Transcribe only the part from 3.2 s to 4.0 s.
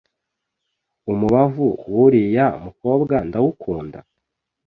ndawukunda?